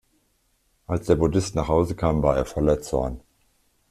Als 0.87 1.05
der 1.05 1.15
Buddhist 1.15 1.53
nach 1.53 1.67
Hause 1.67 1.95
kam 1.95 2.23
war 2.23 2.35
er 2.35 2.45
voller 2.47 2.81
Zorn. 2.81 3.21